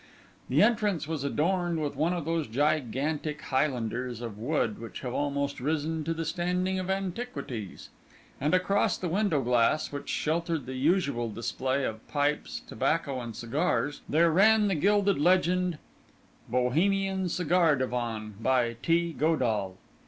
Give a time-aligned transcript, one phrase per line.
[0.49, 5.59] The entrance was adorned with one of those gigantic Highlanders of wood which have almost
[5.59, 7.89] risen to the standing of antiquities;
[8.39, 14.01] and across the window glass, which sheltered the usual display of pipes, tobacco, and cigars,
[14.09, 15.77] there ran the gilded legend:
[16.49, 19.13] 'Bohemian Cigar Divan, by T.
[19.13, 19.77] Godall.